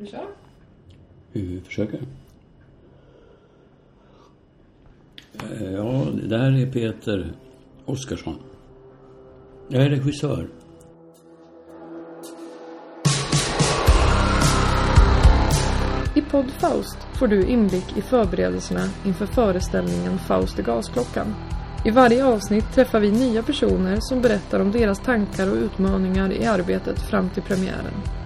[0.00, 0.26] Vi kör.
[1.32, 2.00] Vi försöker.
[5.40, 7.32] Eh, Ja, det här är Peter
[7.84, 8.38] Oskarsson.
[9.68, 10.48] Jag är regissör.
[16.14, 21.34] I podd Faust får du inblick i förberedelserna inför föreställningen Faust i Gasklockan.
[21.84, 26.46] I varje avsnitt träffar vi nya personer som berättar om deras tankar och utmaningar i
[26.46, 28.17] arbetet fram till premiären.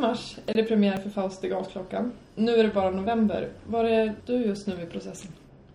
[0.00, 2.12] Mars är det premiär för Faust i Gasklockan.
[2.34, 3.48] Nu är det bara november.
[3.66, 5.30] Var är du just nu i processen?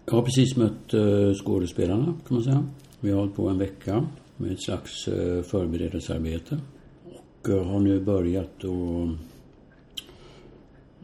[0.05, 2.66] Jag har precis mött eh, skådespelarna, kan man säga.
[3.00, 6.59] Vi har hållit på en vecka med ett slags eh, förberedelsearbete.
[7.05, 9.17] Och eh, har nu börjat att mm,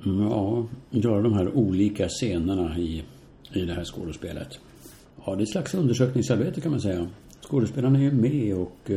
[0.06, 3.04] ja, göra de här olika scenerna i,
[3.54, 4.60] i det här skådespelet.
[5.26, 7.08] Ja, det är ett slags undersökningsarbete kan man säga.
[7.42, 8.92] Skådespelarna är ju med och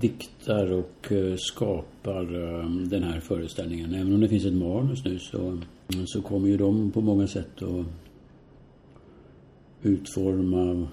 [0.00, 3.94] diktar och eh, skapar eh, den här föreställningen.
[3.94, 5.58] Även om det finns ett manus nu så,
[6.06, 7.86] så kommer ju de på många sätt att
[9.82, 10.88] utforma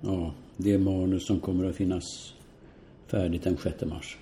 [0.00, 2.34] ja, det manus som kommer att finnas
[3.06, 4.16] färdigt den 6 mars.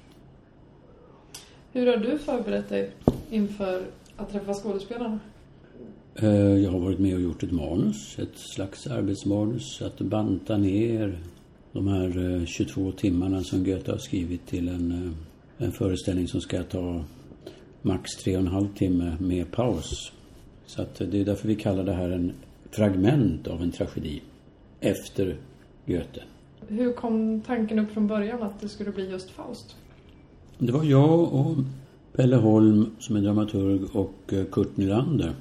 [1.73, 2.91] Hur har du förberett dig
[3.31, 3.83] inför
[4.17, 5.19] att träffa skådespelarna?
[6.15, 9.83] Eh, Jag har varit med och gjort ett manus, ett slags arbetsmanus.
[9.83, 11.19] Att banta ner
[11.73, 16.41] de här eh, 22 timmarna som Goethe har skrivit till en, eh, en föreställning som
[16.41, 17.05] ska ta
[17.83, 20.13] max tre och en halv timme med paus.
[20.67, 22.33] Så att det är därför vi kallar det här en
[22.71, 24.23] fragment av en tragedi
[24.81, 25.37] efter
[25.87, 26.23] Goethe.
[26.69, 29.77] Hur kom tanken upp från början att det skulle bli just Faust?
[30.59, 31.57] Det var jag och
[32.13, 35.33] Pelle Holm som är dramaturg och eh, Kurt Nylander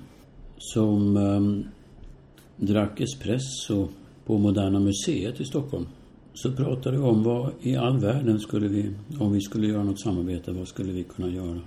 [0.58, 1.66] som um,
[2.56, 3.88] drack espresso
[4.26, 5.86] på Moderna Museet i Stockholm.
[6.34, 10.02] Så pratade vi om vad i all världen skulle vi, om vi skulle göra något
[10.02, 11.60] samarbete, vad skulle vi kunna göra?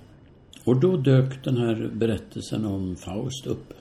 [0.63, 3.73] Och då dök den här berättelsen om Faust upp.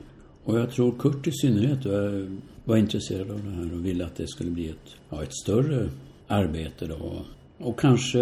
[0.44, 4.16] Och jag tror Kurt i synnerhet var, var intresserad av det här och ville att
[4.16, 5.90] det skulle bli ett, ja, ett större
[6.26, 7.24] arbete då.
[7.58, 8.20] Och kanske,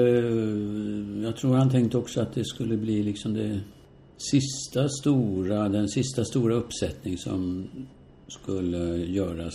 [1.23, 3.61] jag tror han tänkte också att det skulle bli liksom det
[4.17, 7.69] sista stora, den sista stora uppsättning som
[8.29, 9.55] skulle göras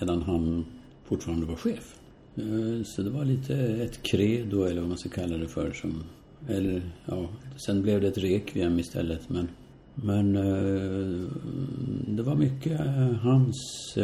[0.00, 0.64] medan han
[1.04, 1.97] fortfarande var chef.
[2.38, 6.04] Eh, så det var lite ett credo eller vad man ska kalla det för som,
[6.48, 7.28] eller ja,
[7.66, 9.48] sen blev det ett requiem istället men
[9.94, 11.28] men eh,
[12.06, 13.94] det var mycket eh, hans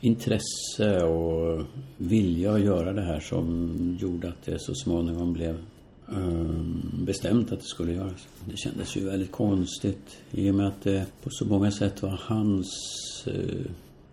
[0.00, 1.62] intresse och
[1.96, 5.58] vilja att göra det här som gjorde att det så småningom blev
[7.04, 8.28] bestämt att det skulle göras.
[8.44, 12.20] Det kändes ju väldigt konstigt i och med att det på så många sätt var
[12.22, 12.68] hans,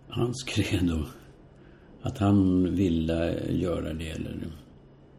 [0.08, 1.02] hans credo.
[2.02, 4.36] Att han ville göra det eller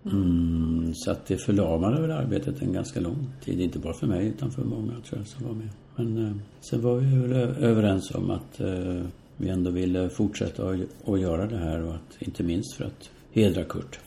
[0.05, 3.61] Mm, så att det förlamade väl arbetet en ganska lång tid.
[3.61, 5.69] Inte bara för mig utan för många tror jag som var med.
[5.95, 7.33] Men eh, sen var vi väl
[7.63, 9.01] överens om att eh,
[9.38, 10.69] vi ändå ville fortsätta
[11.05, 13.99] att, göra det här och att inte minst för att hedra Kurt.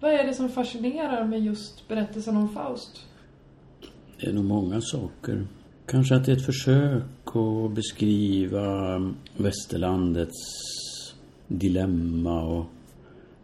[0.00, 3.06] Vad är det som fascinerar med just berättelsen om Faust?
[4.20, 5.46] Det är nog många saker.
[5.86, 8.98] Kanske att det är ett försök att beskriva
[9.36, 10.36] västerlandets
[11.48, 12.66] dilemma och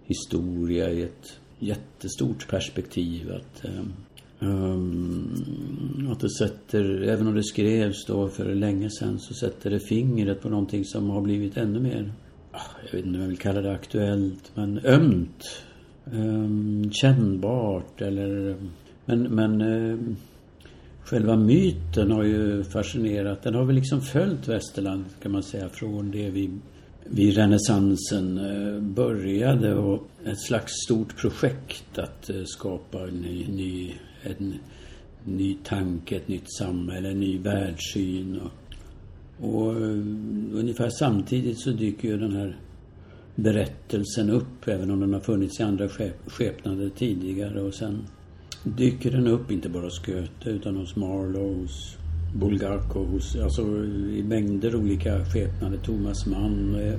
[0.04, 3.32] historia i ett jättestort perspektiv.
[3.32, 3.64] Att,
[4.38, 9.80] um, att det sätter, även om det skrevs då för länge sedan, så sätter det
[9.80, 12.12] fingret på någonting som har blivit ännu mer,
[12.52, 15.62] ah, jag vet inte om jag vill kalla det aktuellt, men ömt.
[16.12, 18.56] Um, kännbart eller,
[19.04, 20.16] men, men um,
[21.04, 23.42] Själva myten har ju fascinerat.
[23.42, 26.50] Den har väl liksom följt västerland kan man säga från det vi
[27.04, 33.94] vid renässansen eh, började och ett slags stort projekt att eh, skapa en ny, ny,
[34.22, 34.54] en
[35.24, 38.40] ny tanke, ett nytt samhälle, en ny världssyn.
[38.40, 38.52] Och,
[39.50, 39.98] och eh,
[40.52, 42.56] ungefär samtidigt så dyker ju den här
[43.34, 45.88] berättelsen upp, även om den har funnits i andra
[46.26, 47.60] skepnader tidigare.
[47.60, 48.06] Och sen
[48.64, 51.96] dyker den upp, inte bara hos Goethe, utan hos Marlowe, hos
[52.34, 53.62] Bulgakov, hos, alltså
[54.16, 55.78] i mängder olika skepnader.
[55.78, 56.74] Thomas Mann.
[56.74, 56.98] eh,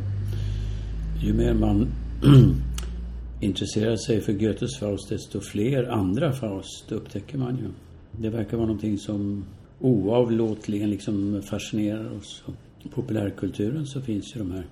[1.23, 1.87] Ju mer man
[3.41, 7.67] intresserar sig för Goethes Faust, desto fler andra Faust upptäcker man ju.
[8.21, 9.45] Det verkar vara någonting som
[9.79, 12.43] oavlåtligen liksom fascinerar oss.
[12.83, 14.65] I populärkulturen så finns ju de här,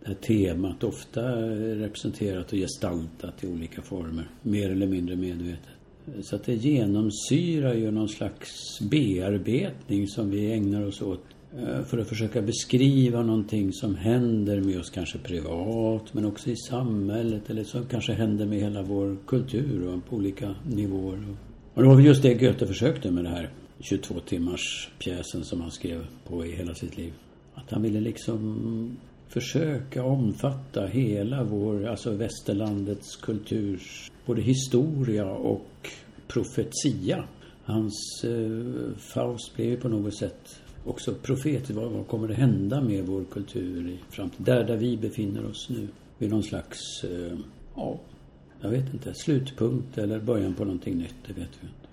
[0.00, 1.22] det här temat ofta
[1.56, 4.28] representerat och gestaltat i olika former.
[4.42, 5.75] Mer eller mindre medvetet.
[6.22, 11.24] Så att det genomsyrar ju någon slags bearbetning som vi ägnar oss åt
[11.58, 16.56] eh, för att försöka beskriva någonting som händer med oss, kanske privat, men också i
[16.56, 21.36] samhället eller som kanske händer med hela vår kultur och på olika nivåer.
[21.74, 23.50] Och det var väl just det Goethe försökte med det här
[23.80, 27.12] 22 timmars pjäsen som han skrev på i hela sitt liv.
[27.54, 28.96] Att han ville liksom
[29.28, 35.90] försöka omfatta hela vår, alltså västerlandets kulturs, både historia och
[36.28, 37.24] profetia.
[37.64, 41.70] Hans eh, Faust blev på något sätt också profet.
[41.70, 44.44] Vad, vad kommer det hända med vår kultur i framtiden?
[44.44, 45.88] Där, där vi befinner oss nu.
[46.18, 47.38] Vid någon slags, eh,
[47.74, 47.98] ja,
[48.60, 51.86] jag vet inte, slutpunkt eller början på någonting nytt, det vet vi inte.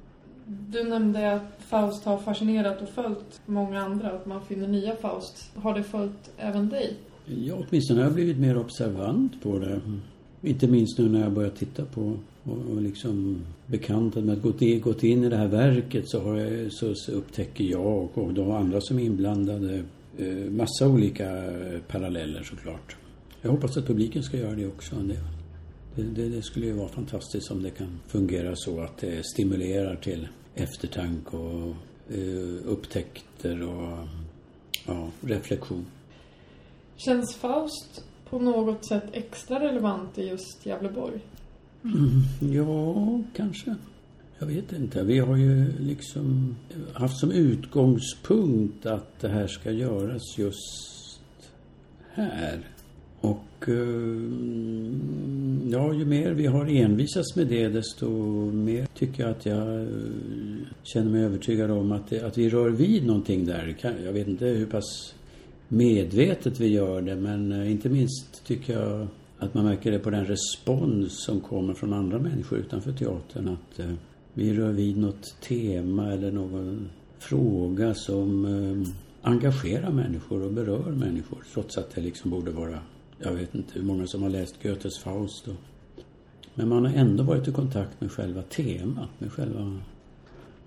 [0.46, 5.52] Du nämnde att Faust har fascinerat och följt många andra, att man finner nya Faust.
[5.56, 6.98] Har det följt även dig?
[7.26, 9.82] Ja, åtminstone har jag blivit mer observant på det.
[10.46, 14.82] Inte minst nu när jag börjar titta på och, liksom bekantat med att gått in,
[14.82, 18.52] gått in i det här verket så, har jag, så, så upptäcker jag och de
[18.52, 19.84] andra som är inblandade
[20.18, 22.96] eh, massa olika eh, paralleller såklart.
[23.42, 24.96] Jag hoppas att publiken ska göra det också.
[24.96, 29.96] Det, det, det, skulle ju vara fantastiskt om det kan fungera så att det stimulerar
[29.96, 31.76] till eftertanke och
[32.10, 34.08] eh, upptäckter och
[34.88, 35.86] ja, reflektion.
[36.96, 41.20] Känns Faust på något sätt extra relevant i just Gävleborg?
[41.84, 43.76] Mm, ja, kanske.
[44.40, 45.04] Jag vet inte.
[45.04, 46.56] Vi har ju liksom
[46.94, 51.20] haft som utgångspunkt att det här ska göras just
[52.14, 52.60] här.
[53.22, 53.76] Och eh,
[55.72, 58.10] ja, ju mer vi har envisats med det desto
[58.52, 59.88] mer tycker jag att jag eh,
[60.84, 63.76] känner mig övertygad om att, det, att vi rör vid någonting där.
[64.06, 65.14] Jag vet inte hur pass
[65.74, 69.08] medvetet vi gör det men eh, inte minst tycker jag
[69.40, 73.80] att man märker det på den respons som kommer från andra människor utanför teatern att
[73.80, 73.94] eh,
[74.34, 76.90] vi rör vid något tema eller någon
[77.20, 78.88] fråga som eh,
[79.22, 82.80] engagerar människor och berör människor trots att det liksom borde vara,
[83.20, 85.56] jag vet inte hur många som har läst Goethes Faust och,
[86.54, 89.80] men man har ändå varit i kontakt med själva temat, med själva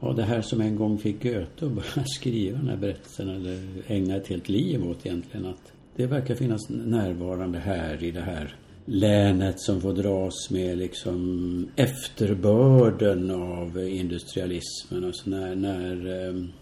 [0.00, 3.58] Ja, det här som en gång fick Goethe att börja skriva den här berättelsen eller
[3.86, 5.46] ägna ett helt liv åt egentligen.
[5.46, 8.54] Att det verkar finnas närvarande här i det här
[8.84, 15.04] länet som får dras med liksom efterbörden av industrialismen.
[15.04, 16.52] Alltså när, när ehm,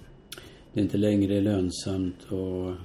[0.72, 2.76] det inte längre är lönsamt att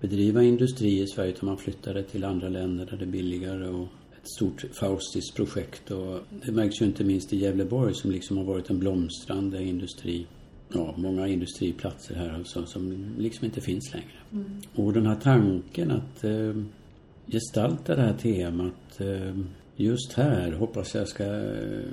[0.00, 3.68] bedriva industri i Sverige utan man flyttar det till andra länder där det är billigare
[3.68, 3.88] och
[4.36, 8.70] stort faustiskt projekt och det märks ju inte minst i Gävleborg som liksom har varit
[8.70, 10.26] en blomstrande industri.
[10.72, 14.08] Ja, många industriplatser här alltså som liksom inte finns längre.
[14.32, 14.60] Mm.
[14.74, 16.54] Och den här tanken att eh,
[17.26, 19.34] gestalta det här temat eh,
[19.76, 21.24] just här hoppas jag ska...
[21.24, 21.84] Eh,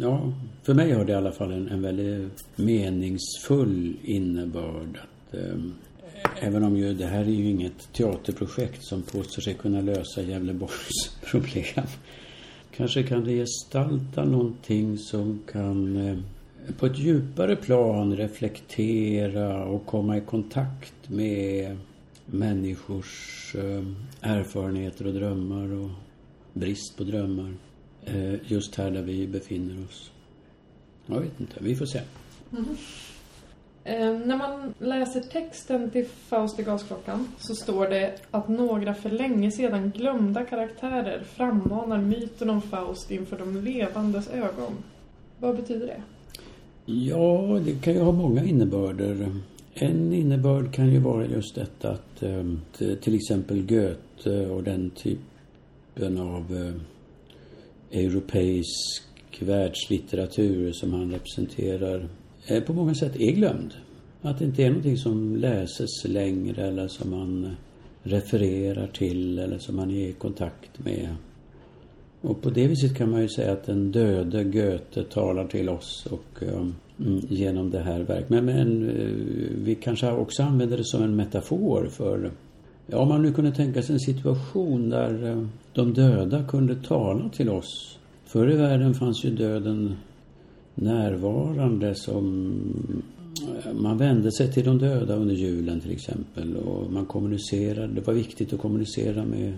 [0.00, 0.32] ja,
[0.62, 4.98] för mig har det i alla fall en, en väldigt meningsfull innebörd.
[5.02, 5.56] Att, eh,
[6.40, 11.16] Även om ju det här är ju inget teaterprojekt som påstår sig kunna lösa Gävleborgs
[11.30, 11.86] problem.
[12.76, 16.18] Kanske kan det gestalta någonting som kan eh,
[16.78, 21.76] på ett djupare plan reflektera och komma i kontakt med
[22.26, 23.84] människors eh,
[24.20, 25.90] erfarenheter och drömmar och
[26.52, 27.54] brist på drömmar.
[28.04, 30.10] Eh, just här där vi befinner oss.
[31.06, 32.00] Jag vet inte, vi får se.
[32.52, 32.76] Mm.
[33.84, 39.10] Eh, när man läser texten till Faust i gasklockan så står det att några för
[39.10, 44.72] länge sedan glömda karaktärer frammanar myten om Faust inför de levandes ögon.
[45.38, 46.02] Vad betyder det?
[46.84, 49.30] Ja, det kan ju ha många innebörder.
[49.74, 56.18] En innebörd kan ju vara just detta att eh, till exempel Goethe och den typen
[56.18, 59.02] av eh, europeisk
[59.40, 62.08] världslitteratur som han representerar
[62.46, 63.74] Eh, på många sätt är glömd.
[64.22, 67.50] Att det inte är någonting som läses längre eller som man eh,
[68.02, 71.08] refererar till eller som man är i kontakt med.
[72.20, 76.06] Och på det viset kan man ju säga att den döde Goethe talar till oss
[76.10, 76.74] och um,
[77.28, 78.30] genom det här verket.
[78.30, 78.90] Men, men
[79.64, 82.30] vi kanske också använder det som en metafor för
[82.86, 87.48] ja, om man nu kunde tänka sig en situation där de döda kunde tala till
[87.48, 87.98] oss.
[88.24, 89.96] Förr i världen fanns ju döden
[90.74, 92.52] närvarande som
[93.74, 97.94] man vände sig till de döda under julen till exempel och man kommunicerade.
[97.94, 99.52] Det var viktigt att kommunicera med,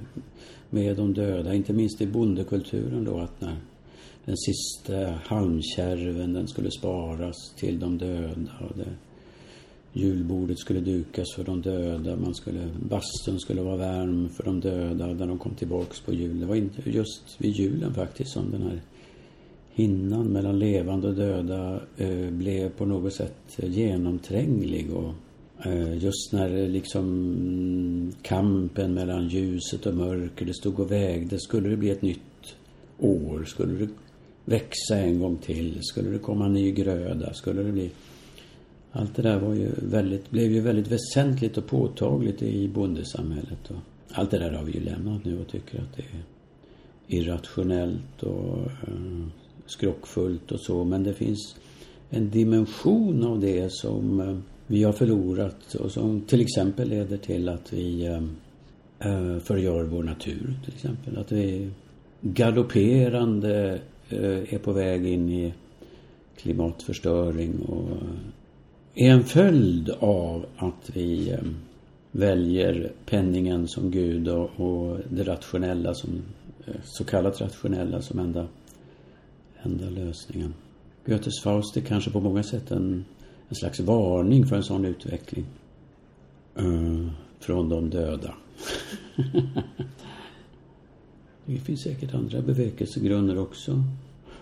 [0.70, 3.56] med de döda, inte minst i bondekulturen då att när
[4.24, 8.94] den sista halmkärven den skulle sparas till de döda och det,
[9.92, 15.06] julbordet skulle dukas för de döda, man skulle, bastun skulle vara varm för de döda
[15.06, 16.40] när de kom tillbaks på jul.
[16.40, 18.80] Det var inte just vid julen faktiskt som den här
[19.74, 25.12] hinnan mellan levande och döda eh, blev på något sätt genomtränglig och
[25.66, 31.38] eh, just när eh, liksom kampen mellan ljuset och mörker, det stod och vägde.
[31.38, 32.56] Skulle det bli ett nytt
[32.98, 33.44] år?
[33.44, 33.88] Skulle det
[34.44, 35.78] växa en gång till?
[35.82, 37.34] Skulle det komma en ny gröda?
[37.34, 37.90] Skulle det bli...
[38.92, 43.70] Allt det där var ju väldigt, blev ju väldigt väsentligt och påtagligt i bondesamhället.
[43.70, 43.76] Och
[44.12, 46.22] allt det där har vi ju lämnat nu och tycker att det är
[47.06, 48.70] irrationellt och
[49.66, 50.84] skrockfullt och så.
[50.84, 51.56] Men det finns
[52.10, 57.48] en dimension av det som eh, vi har förlorat och som till exempel leder till
[57.48, 58.22] att vi eh,
[58.98, 61.18] eh, förgör vår natur till exempel.
[61.18, 61.70] Att vi
[62.20, 63.80] galopperande
[64.50, 65.54] är på väg in i
[66.36, 67.88] klimatförstöring och
[68.94, 71.36] är en följd av att vi
[72.12, 76.10] väljer penningen som Gud och, det rationella som
[76.84, 78.46] så kallat rationella som enda,
[79.64, 80.54] enda lösningen.
[81.06, 83.04] Goethes Faust är kanske på många sätt en,
[83.48, 85.44] en slags varning för en sån utveckling.
[86.60, 88.34] Uh, från de döda.
[91.46, 93.82] det finns säkert andra bevekelsegrunder också.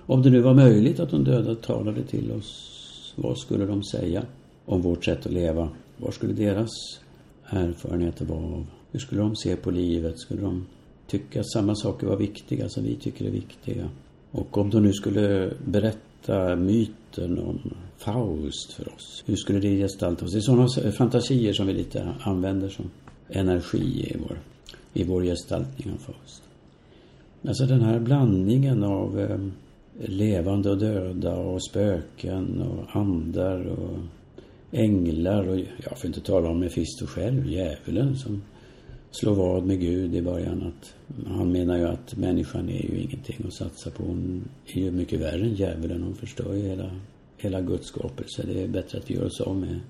[0.06, 2.68] Om det nu var möjligt att de döda talade till oss,
[3.16, 4.22] vad skulle de säga
[4.64, 5.68] om vårt sätt att leva?
[5.96, 6.70] Vad skulle deras
[7.44, 8.66] erfarenheter vara av?
[8.90, 10.18] Hur skulle de se på livet?
[10.18, 10.66] Skulle de
[11.06, 13.88] tycka att samma saker var viktiga som vi tycker är viktiga.
[14.32, 17.60] Och om de nu skulle berätta myten om
[17.96, 20.32] Faust för oss, hur skulle det gestalta oss?
[20.32, 22.90] Det är sådana fantasier som vi lite använder som
[23.28, 24.38] energi i vår,
[24.92, 26.42] i vår gestaltning av Faust.
[27.48, 29.38] Alltså den här blandningen av eh,
[30.08, 33.98] levande och döda och spöken och andar och
[34.70, 38.42] änglar och, ja, för att inte tala om Mefisto själv, djävulen som
[39.12, 40.62] slå vad med Gud i början.
[40.62, 40.94] Att
[41.26, 44.02] han menar ju att människan är ju ingenting att satsa på.
[44.02, 46.02] Hon är ju mycket värre än djävulen.
[46.02, 46.90] Hon förstör ju hela,
[47.36, 48.42] hela Guds skapelse.
[48.46, 49.80] Det är bättre att vi gör oss av med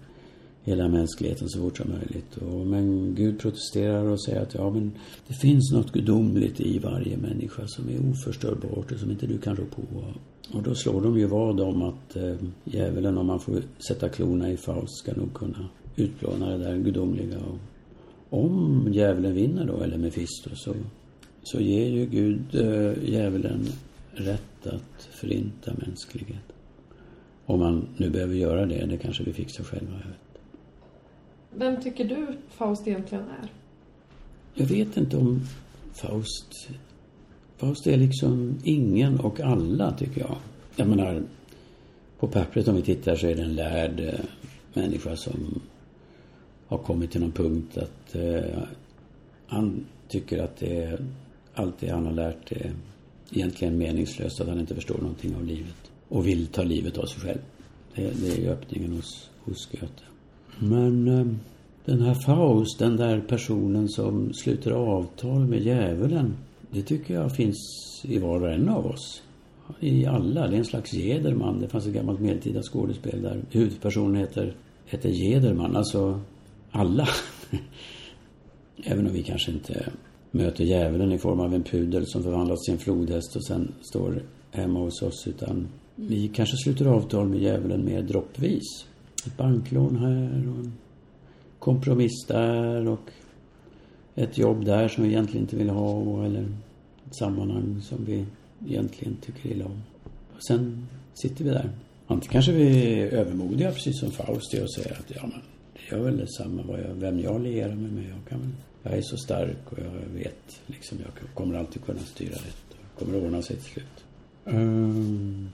[0.64, 2.36] hela mänskligheten så fort som möjligt.
[2.36, 4.92] Och, men Gud protesterar och säger att ja, men
[5.28, 9.56] det finns något gudomligt i varje människa som är oförstörbart och som inte du kan
[9.56, 9.82] rå på.
[10.52, 14.50] Och då slår de ju vad om att eh, djävulen, om man får sätta klorna
[14.50, 17.38] i Faust, ska nog kunna utplåna det där gudomliga.
[17.38, 17.58] Och
[18.32, 20.74] om djävulen vinner då, eller Mefisto, så,
[21.42, 23.66] så ger ju Gud äh, djävulen
[24.12, 26.52] rätt att förinta mänsklighet.
[27.46, 30.40] Om man nu behöver göra det, det kanske vi fixar själva, jag vet.
[31.54, 33.48] Vem tycker du Faust egentligen är?
[34.54, 35.40] Jag vet inte om
[35.92, 36.68] Faust...
[37.56, 40.36] Faust är liksom ingen och alla, tycker jag.
[40.76, 41.22] Jag menar,
[42.18, 44.20] på pappret om vi tittar så är det en lärd äh,
[44.74, 45.60] människa som
[46.72, 48.62] har kommit till någon punkt att eh,
[49.46, 51.04] han tycker att det är,
[51.54, 52.72] allt det han har lärt är
[53.32, 57.20] egentligen meningslöst, att han inte förstår någonting av livet och vill ta livet av sig
[57.20, 57.40] själv.
[57.94, 60.04] Det, det är ju öppningen hos, hos Goethe.
[60.58, 61.26] Men eh,
[61.84, 66.36] den här Faust, den där personen som sluter avtal med djävulen,
[66.70, 67.58] det tycker jag finns
[68.04, 69.22] i var och en av oss.
[69.80, 70.48] I alla.
[70.48, 71.60] Det är en slags Jederman.
[71.60, 74.54] Det fanns ett gammalt medeltida skådespel där huvudpersonen heter,
[74.86, 75.76] heter Jederman.
[75.76, 76.20] Alltså
[76.72, 77.08] alla.
[78.84, 79.86] Även om vi kanske inte
[80.30, 84.22] möter djävulen i form av en pudel som förvandlas till en flodhäst och sen står
[84.50, 85.26] hemma hos oss.
[85.26, 88.86] Utan vi kanske sluter avtal med djävulen mer droppvis.
[89.26, 90.72] Ett banklån här och en
[91.58, 93.10] kompromiss där och
[94.14, 96.48] ett jobb där som vi egentligen inte vill ha eller
[97.06, 98.24] ett sammanhang som vi
[98.66, 99.82] egentligen tycker illa om.
[100.36, 101.70] Och sen sitter vi där.
[102.06, 105.40] Antingen kanske vi är övermodiga precis som Faust är och säger att ja men
[105.92, 108.04] det gör väl detsamma vad jag, vem jag lierar mig med.
[108.04, 112.34] Jag, kan, jag är så stark och jag vet liksom jag kommer alltid kunna styra
[112.34, 112.66] rätt.
[112.70, 114.04] Och kommer att ordna sig till slut.
[114.44, 115.50] Um,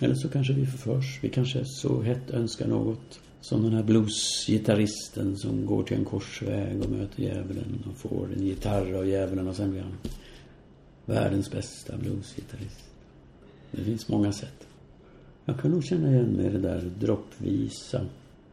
[0.00, 1.18] eller så kanske vi förförs.
[1.22, 3.20] Vi kanske så hett önskar något.
[3.40, 8.46] Som den här bluesgitarristen som går till en korsväg och möter djävulen och får en
[8.46, 9.96] gitarr av djävulen och sen blir han
[11.04, 12.84] världens bästa bluesgitarrist.
[13.70, 14.66] Det finns många sätt.
[15.44, 18.06] Jag kan nog känna igen mig i det där droppvisa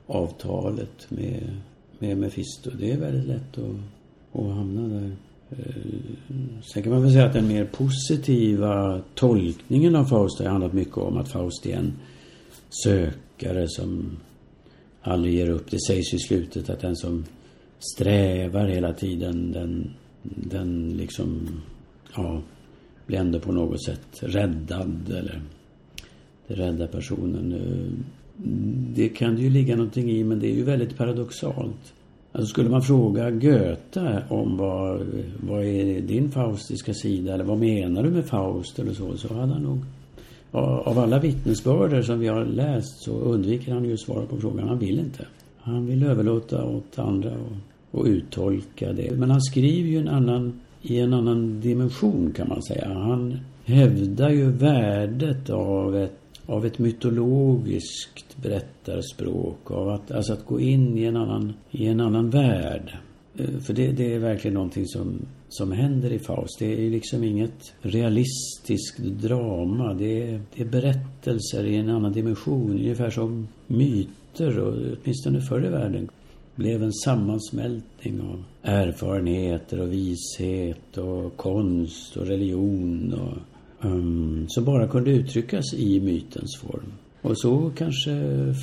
[0.07, 1.57] avtalet med,
[1.99, 2.69] med Mefisto.
[2.79, 5.11] Det är väldigt lätt att, att hamna där.
[5.49, 10.73] Eh, sen kan man väl säga att den mer positiva tolkningen av Faust har handlat
[10.73, 11.93] mycket om att Faust är en
[12.83, 14.17] sökare som
[15.01, 15.71] aldrig ger upp.
[15.71, 17.25] Det sägs i slutet att den som
[17.79, 19.93] strävar hela tiden, den,
[20.23, 21.61] den liksom,
[22.15, 22.41] ja,
[23.05, 25.41] blir ändå på något sätt räddad eller
[26.47, 28.05] det räddar personen eh,
[28.95, 31.93] det kan det ju ligga någonting i, men det är ju väldigt paradoxalt.
[32.31, 35.07] Alltså skulle man fråga Goethe om vad,
[35.47, 39.53] vad är din faustiska sida eller vad menar du med Faust eller så, så hade
[39.53, 39.79] han nog
[40.51, 44.67] av alla vittnesbörder som vi har läst så undviker han ju att svara på frågan.
[44.67, 45.25] Han vill inte.
[45.57, 49.11] Han vill överlåta åt andra och, och uttolka det.
[49.11, 52.93] Men han skriver ju en annan, i en annan dimension kan man säga.
[52.93, 56.20] Han hävdar ju värdet av ett,
[56.51, 59.71] av ett mytologiskt berättarspråk.
[59.71, 62.97] Av att, alltså att gå in i en annan, i en annan värld.
[63.37, 66.59] Eh, för det, det är verkligen någonting som, som händer i Faust.
[66.59, 69.93] Det är liksom inget realistiskt drama.
[69.93, 72.71] Det är, det är berättelser i en annan dimension.
[72.71, 76.09] Ungefär som myter, och, åtminstone förr i världen,
[76.55, 83.37] blev en sammansmältning av erfarenheter och vishet och konst och religion och,
[83.81, 86.93] um, som bara kunde uttryckas i mytens form.
[87.21, 88.11] Och så kanske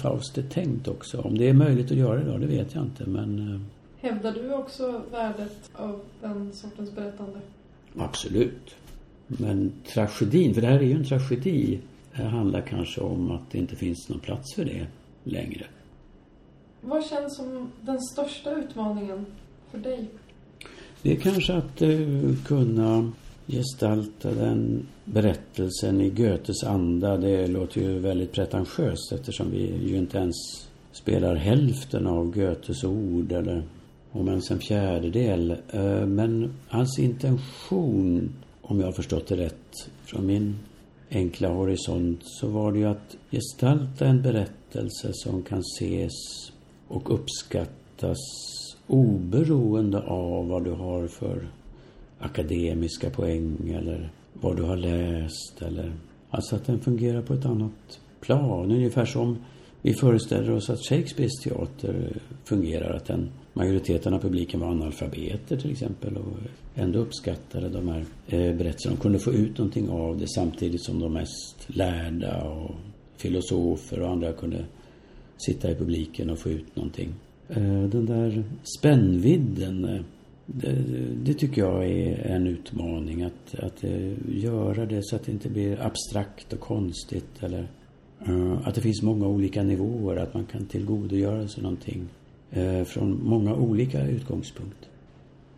[0.03, 1.21] Faust är tänkt också.
[1.21, 3.07] Om det är möjligt att göra det då, det vet jag inte.
[3.07, 3.61] Men uh,
[4.01, 7.41] Hävdar du också värdet av den sortens berättande?
[7.97, 8.75] Absolut.
[9.27, 11.81] Men tragedin, för det här är ju en tragedi,
[12.17, 14.87] det handlar kanske om att det inte finns någon plats för det
[15.25, 15.67] längre.
[16.81, 19.27] Vad känns som den största utmaningen
[19.71, 20.09] för dig?
[21.03, 23.13] Det är kanske att uh, kunna
[23.49, 27.17] gestalta den berättelsen i Goethes anda.
[27.17, 30.37] Det låter ju väldigt pretentiöst eftersom vi ju inte ens
[30.93, 33.63] spelar hälften av Goethes ord eller
[34.13, 35.51] om ens en fjärdedel.
[35.71, 38.31] Eh, men hans intention,
[38.63, 40.57] om jag har förstått det rätt, från min
[41.11, 46.13] enkla horisont, så var det ju att gestalta en berättelse som kan ses
[46.89, 48.19] och uppskattas
[48.87, 51.49] oberoende av vad du har för
[52.19, 55.93] akademiska poäng eller vad du har läst eller...
[56.31, 58.71] Alltså att den fungerar på ett annat plan.
[58.71, 59.37] Ungefär som
[59.83, 62.97] vi föreställer oss att Shakespeares teater fungerar.
[62.97, 66.37] Att den majoriteten av publiken var analfabeter till exempel och
[66.75, 68.95] ändå uppskattade de här eh, berättelserna.
[68.95, 72.75] De kunde få ut någonting av det samtidigt som de mest lärda och
[73.17, 74.65] filosofer och andra kunde
[75.37, 77.15] sitta i publiken och få ut någonting.
[77.49, 78.45] Eh, den där
[78.79, 80.01] spännvidden, eh,
[80.53, 80.77] det,
[81.25, 83.23] det, tycker jag är en utmaning.
[83.23, 83.85] Att, att
[84.29, 87.69] göra det så att det inte blir abstrakt och konstigt eller
[88.65, 92.09] att det finns många olika nivåer, att man kan tillgodogöra sig någonting
[92.51, 94.89] eh, från många olika utgångspunkter.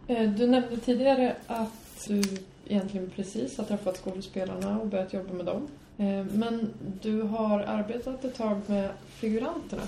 [0.07, 2.22] Eh, du nämnde tidigare att du
[2.68, 5.68] egentligen precis har träffat skådespelarna och börjat jobba med dem.
[5.96, 6.70] Eh, men
[7.03, 9.83] du har arbetat ett tag med figuranterna.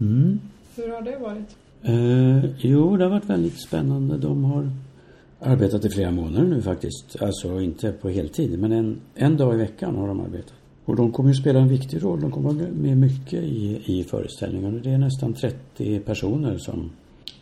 [0.00, 0.40] Mm.
[0.76, 1.56] Hur har det varit?
[1.88, 4.18] Eh, jo, det har varit väldigt spännande.
[4.18, 4.70] De har
[5.40, 7.16] arbetat i flera månader nu faktiskt.
[7.20, 10.54] Alltså inte på heltid, men en, en dag i veckan har de arbetat.
[10.84, 12.20] Och de kommer ju spela en viktig roll.
[12.20, 14.80] De kommer vara med mycket i, i föreställningen.
[14.84, 16.90] Det är nästan 30 personer som,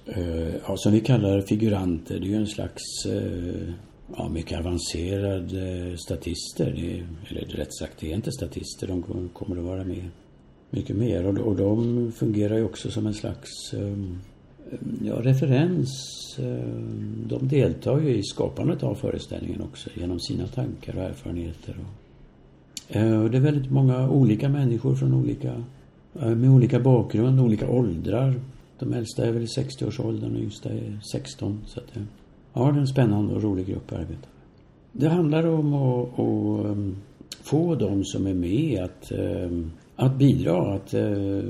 [0.06, 2.18] eh, ja, som vi kallar figuranter.
[2.20, 3.68] Det är ju en slags eh,
[4.16, 6.72] ja, mycket avancerade statister.
[6.76, 8.86] Det, eller rätt sagt, det är inte statister.
[8.86, 10.08] De kommer att vara med
[10.70, 11.26] mycket mer.
[11.26, 13.96] Och, och de fungerar ju också som en slags eh,
[14.74, 15.90] Eh, ja, referens.
[16.38, 16.74] Eh,
[17.26, 21.76] de deltar ju i skapandet av föreställningen också genom sina tankar och erfarenheter.
[21.80, 25.64] Och, eh, det är väldigt många olika människor från olika,
[26.12, 28.40] med olika bakgrund, olika åldrar.
[28.78, 31.60] De äldsta är väl i 60-årsåldern och yngsta är 16.
[31.66, 31.86] Så att,
[32.52, 34.28] ja, det är en spännande och rolig grupp att arbeta
[34.92, 36.76] Det handlar om att, att
[37.42, 39.12] få de som är med att,
[39.96, 41.42] att bidra, att eh,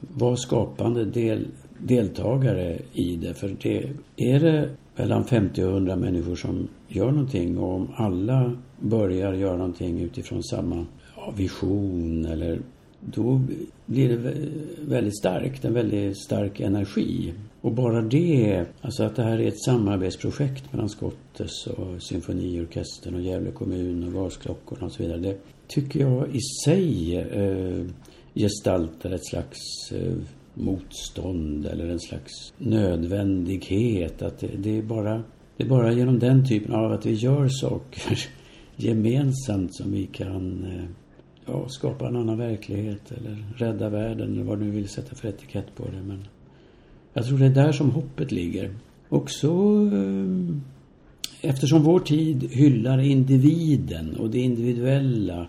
[0.00, 1.46] vara skapande del,
[1.82, 3.34] deltagare i det.
[3.34, 8.56] För det, är det mellan 50 och 100 människor som gör någonting och om alla
[8.80, 10.86] börjar göra någonting utifrån samma
[11.36, 12.60] vision eller
[13.00, 13.40] då
[13.86, 14.34] blir det
[14.80, 17.34] väldigt starkt, en väldigt stark energi.
[17.60, 23.20] Och bara det, alltså att det här är ett samarbetsprojekt mellan Skottes och symfoniorkestern och
[23.20, 25.18] Gävle kommun och gasklockorna och så vidare.
[25.18, 27.86] Det tycker jag i sig eh,
[28.34, 29.58] gestaltar ett slags
[29.92, 30.14] eh,
[30.54, 34.22] motstånd eller en slags nödvändighet.
[34.22, 35.22] Att det, det, är bara,
[35.56, 38.18] det är bara genom den typen av att vi gör saker
[38.76, 40.84] gemensamt som vi kan eh,
[41.46, 45.74] ja, skapa en annan verklighet eller rädda världen eller vad du vill sätta för etikett
[45.76, 46.02] på det.
[46.02, 46.24] Men
[47.12, 48.74] jag tror det är där som hoppet ligger.
[49.08, 49.48] Också
[49.92, 50.56] eh,
[51.40, 55.46] eftersom vår tid hyllar individen och det individuella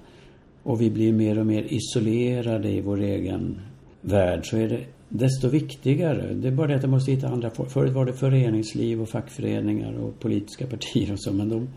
[0.63, 3.59] och vi blir mer och mer isolerade i vår egen
[4.01, 6.33] värld så är det desto viktigare.
[6.33, 9.93] Det är bara det att jag måste hitta andra Förut var det föreningsliv och fackföreningar
[9.93, 11.69] och politiska partier och så men de,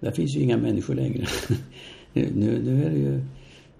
[0.00, 1.26] där finns ju inga människor längre.
[2.12, 3.20] nu, nu är det ju,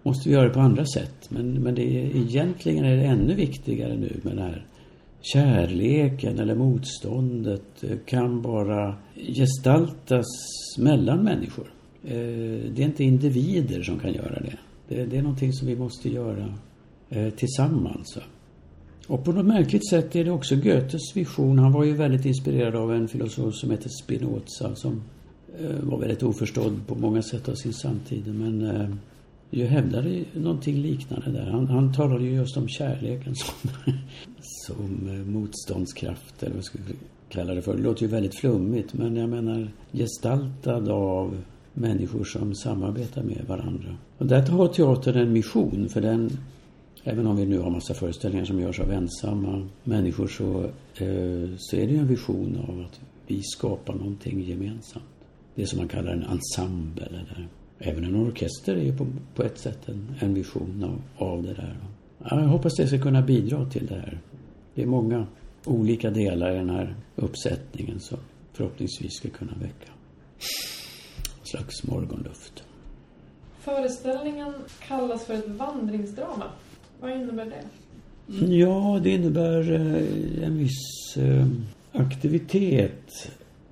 [0.03, 1.31] måste vi göra det på andra sätt.
[1.31, 4.67] Men, men det är, egentligen är det ännu viktigare nu med den här
[5.21, 10.27] kärleken eller motståndet eh, kan bara gestaltas
[10.79, 11.73] mellan människor.
[12.05, 12.11] Eh,
[12.75, 14.57] det är inte individer som kan göra det.
[14.89, 16.55] Det, det är någonting som vi måste göra
[17.09, 18.19] eh, tillsammans.
[19.11, 21.59] Och på något märkligt sätt är det också Goethes vision.
[21.59, 25.03] Han var ju väldigt inspirerad av en filosof som heter Spinoza som
[25.61, 28.35] eh, var väldigt oförstådd på många sätt av sin samtid.
[28.35, 28.89] Men eh,
[29.51, 31.51] ju hävdade någonting liknande där.
[31.51, 33.71] Han, han talade ju just om kärleken som,
[34.41, 36.95] som eh, motståndskraft, eller vad ska vi
[37.29, 37.77] kalla det för.
[37.77, 41.37] Det låter ju väldigt flummigt, men jag menar gestaltad av
[41.73, 43.97] människor som samarbetar med varandra.
[44.19, 46.31] Och där har teatern en mission, för den
[47.05, 50.65] Även om vi nu har massa föreställningar som görs av ensamma människor så,
[51.05, 55.05] eh, så är det ju en vision av att vi skapar någonting gemensamt.
[55.55, 57.07] Det som man kallar en ensemble.
[57.07, 61.43] Eller, även en orkester är ju på, på ett sätt en, en vision av, av
[61.43, 61.77] det där.
[62.19, 64.21] Jag hoppas det ska kunna bidra till det här.
[64.75, 65.27] Det är många
[65.65, 68.19] olika delar i den här uppsättningen som
[68.53, 69.93] förhoppningsvis ska kunna väcka
[71.41, 72.65] en slags morgonluft.
[73.59, 74.55] Föreställningen
[74.89, 76.45] kallas för ett vandringsdrama.
[77.01, 77.65] Vad innebär det?
[78.57, 81.47] Ja, det innebär eh, en viss eh,
[81.93, 83.31] aktivitet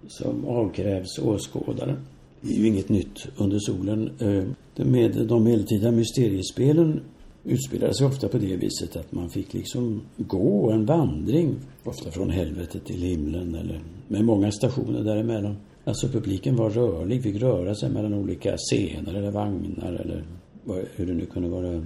[0.08, 1.96] som avkrävs åskådaren.
[2.40, 4.10] Det är ju inget nytt under solen.
[4.18, 4.44] Eh,
[4.86, 7.00] med de medeltida mysteriespelen
[7.44, 12.30] utspelade sig ofta på det viset att man fick liksom gå en vandring, ofta från
[12.30, 15.56] helvetet till himlen eller med många stationer däremellan.
[15.84, 20.24] Alltså publiken var rörlig, fick röra sig mellan olika scener eller vagnar eller
[20.96, 21.84] hur det nu kunde vara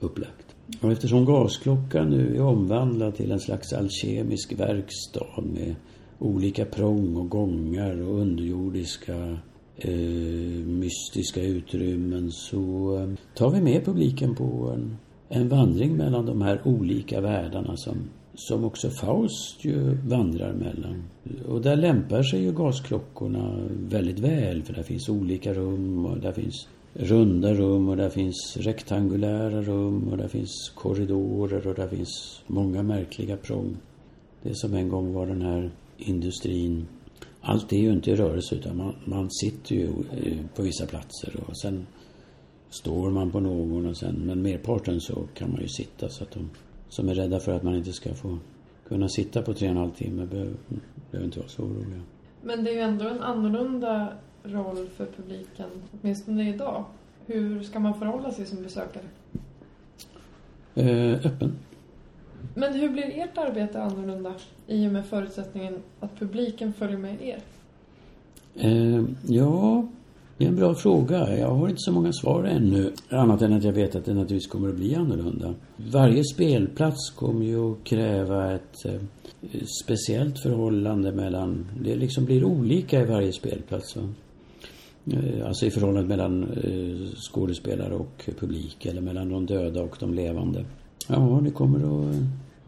[0.00, 0.43] upplagt.
[0.80, 5.74] Och eftersom gasklockan nu är omvandlad till en slags alkemisk verkstad med
[6.18, 9.38] olika prång och gångar och underjordiska
[9.76, 9.90] eh,
[10.66, 14.96] mystiska utrymmen så eh, tar vi med publiken på en,
[15.28, 17.96] en vandring mellan de här olika världarna som,
[18.34, 21.04] som också Faust ju vandrar mellan.
[21.48, 26.32] Och där lämpar sig ju gasklockorna väldigt väl för där finns olika rum och där
[26.32, 32.42] finns runda rum och där finns rektangulära rum och där finns korridorer och där finns
[32.46, 33.76] många märkliga prång.
[34.42, 36.86] Det som en gång var den här industrin.
[37.40, 41.40] Allt är ju inte i rörelse utan man, man sitter ju eh, på vissa platser
[41.46, 41.86] och sen
[42.70, 46.30] står man på någon och sen, men merparten så kan man ju sitta så att
[46.30, 46.50] de
[46.88, 48.38] som är rädda för att man inte ska få
[48.88, 50.54] kunna sitta på tre och en halv timme behöver,
[51.10, 52.00] behöver inte vara så oroliga.
[52.42, 54.12] Men det är ju ändå en annorlunda
[54.44, 56.84] roll för publiken, åtminstone idag?
[57.26, 59.04] Hur ska man förhålla sig som besökare?
[60.74, 61.52] Eh, öppen.
[62.54, 64.34] Men hur blir ert arbete annorlunda
[64.66, 67.38] i och med förutsättningen att publiken följer med er?
[68.54, 69.86] Eh, ja,
[70.38, 71.38] det är en bra fråga.
[71.38, 72.92] Jag har inte så många svar ännu.
[73.08, 75.54] Annat än att jag vet att det naturligtvis kommer att bli annorlunda.
[75.76, 79.00] Varje spelplats kommer ju att kräva ett eh,
[79.84, 81.66] speciellt förhållande mellan...
[81.80, 83.96] Det liksom blir olika i varje spelplats.
[83.96, 84.02] Va?
[85.12, 90.14] Eh, alltså i förhållandet mellan eh, skådespelare och publik eller mellan de döda och de
[90.14, 90.64] levande.
[91.08, 92.14] Ja, det kommer att...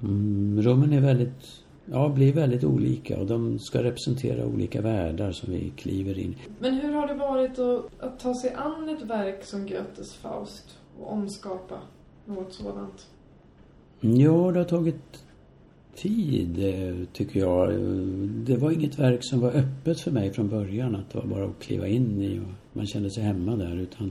[0.03, 1.63] Mm, rummen är väldigt...
[1.91, 6.75] Ja, blir väldigt olika och de ska representera olika världar som vi kliver in Men
[6.75, 11.13] hur har det varit att, att ta sig an ett verk som Goethes Faust och
[11.13, 11.75] omskapa
[12.25, 13.07] något sådant?
[14.01, 15.25] Ja, det har tagit
[15.97, 17.73] tid, eh, tycker jag.
[18.47, 20.97] Det var inget verk som var öppet för mig från början.
[20.97, 23.77] Att det var bara att kliva in i och man kände sig hemma där.
[23.77, 24.11] Utan,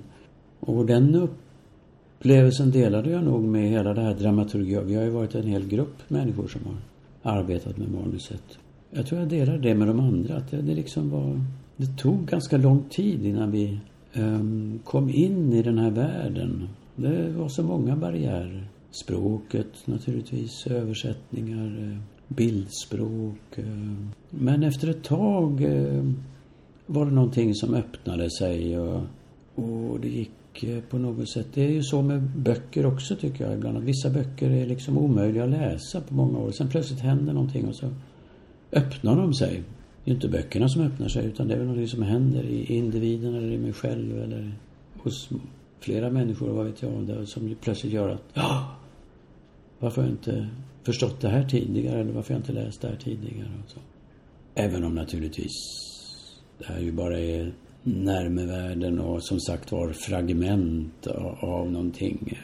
[0.60, 4.82] och den upplevelsen delade jag nog med hela det här dramaturgiska.
[4.82, 8.58] Vi har ju varit en hel grupp människor som har arbetat med manuset.
[8.92, 10.36] Jag tror jag delade det med de andra.
[10.36, 11.42] Att det, det liksom var...
[11.78, 13.80] Det tog ganska lång tid innan vi
[14.14, 16.70] um, kom in i den här världen.
[16.96, 18.68] Det var så många barriärer
[19.04, 23.58] språket naturligtvis, översättningar, eh, bildspråk.
[23.58, 23.66] Eh.
[24.30, 26.12] Men efter ett tag eh,
[26.86, 29.02] var det någonting som öppnade sig och,
[29.56, 30.32] och det gick
[30.90, 31.48] på något sätt.
[31.54, 33.78] Det är ju så med böcker också tycker jag ibland.
[33.78, 36.52] Att vissa böcker är liksom omöjliga att läsa på många år.
[36.52, 37.90] Sen plötsligt händer någonting och så
[38.72, 39.64] öppnar de sig.
[40.04, 42.76] Det är inte böckerna som öppnar sig utan det är väl någonting som händer i
[42.76, 44.52] individen eller i mig själv eller
[44.98, 45.30] hos
[45.80, 48.75] flera människor, vad vet jag, som plötsligt gör att ja,
[49.80, 50.48] varför har jag inte
[50.84, 53.80] förstått det här tidigare eller varför har jag inte läst det här tidigare och så.
[54.56, 55.52] Även om naturligtvis
[56.58, 61.08] det här ju bara är närmevärden och som sagt var fragment
[61.40, 62.40] av någonting.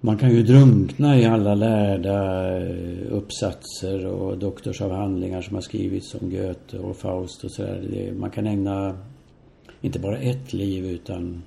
[0.00, 2.58] Man kan ju drunkna i alla lärda
[3.10, 8.12] uppsatser och doktorsavhandlingar som har skrivits om Goethe och Faust och sådär.
[8.18, 8.98] Man kan ägna
[9.80, 11.42] inte bara ett liv utan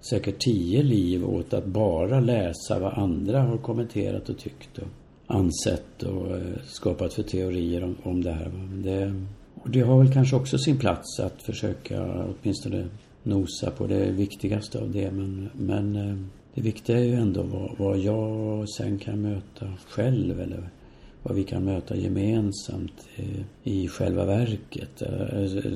[0.00, 4.88] säkert tio liv åt att bara läsa vad andra har kommenterat och tyckt och
[5.26, 8.50] ansett och eh, skapat för teorier om, om det här.
[8.84, 9.14] Det,
[9.54, 12.88] och det har väl kanske också sin plats att försöka åtminstone
[13.22, 15.10] nosa på det viktigaste av det.
[15.10, 16.16] Men, men eh,
[16.54, 20.70] det viktiga är ju ändå vad, vad jag sen kan möta själv eller
[21.22, 25.02] vad vi kan möta gemensamt eh, i själva verket.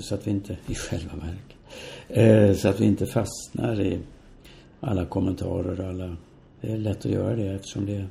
[0.01, 1.57] Så att vi inte, i själva verket.
[2.09, 3.99] Eh, så att vi inte fastnar i
[4.81, 6.17] alla kommentarer och alla...
[6.61, 8.05] Det är lätt att göra det eftersom det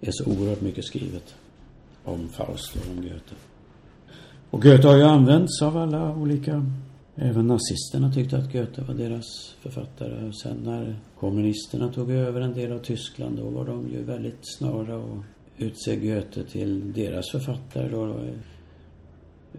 [0.00, 1.34] är så oerhört mycket skrivet
[2.04, 3.34] om Faust och om Goethe.
[4.50, 6.62] Och Goethe har ju använts av alla olika
[7.18, 10.32] Även nazisterna tyckte att Goethe var deras författare.
[10.42, 14.96] Sen när kommunisterna tog över en del av Tyskland då var de ju väldigt snara
[14.96, 15.24] att
[15.56, 17.88] utse Goethe till deras författare.
[17.88, 18.14] Då.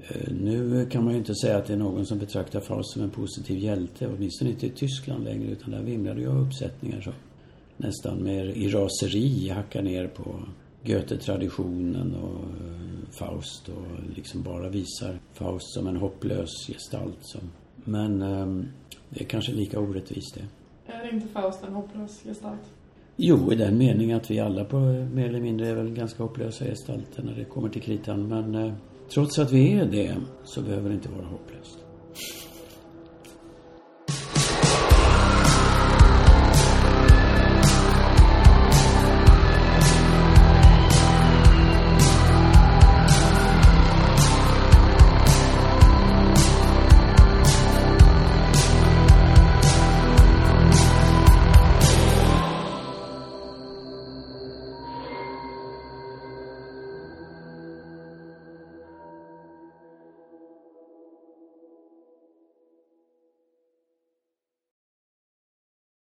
[0.07, 3.01] Eh, nu kan man ju inte säga att det är någon som betraktar Faust som
[3.01, 4.07] en positiv hjälte.
[4.07, 7.13] Åtminstone inte i Tyskland längre utan där vimlar det ju uppsättningar som
[7.77, 10.39] nästan mer i raseri hackar ner på
[10.83, 17.17] Goethe-traditionen och eh, Faust och liksom bara visar Faust som en hopplös gestalt.
[17.21, 17.41] Som,
[17.75, 18.67] men um,
[19.09, 20.45] det är kanske lika orättvist det.
[20.93, 22.61] Är inte Faust en hopplös gestalt?
[23.15, 24.79] Jo, i den meningen att vi alla på
[25.13, 28.27] mer eller mindre är väl ganska hopplösa gestalter när det kommer till kritan.
[28.27, 28.73] Men eh,
[29.09, 31.77] trots att vi är det så behöver det inte vara hopplöst.